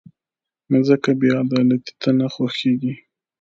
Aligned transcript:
مځکه 0.71 1.11
بېعدالتۍ 1.19 1.93
ته 2.01 2.09
نه 2.19 2.27
خوښېږي. 2.33 2.93